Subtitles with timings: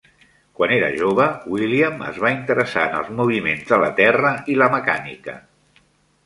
[0.59, 4.71] Quan era jove, William es va interessar en els moviments de la terra i la
[4.79, 5.37] mecànica.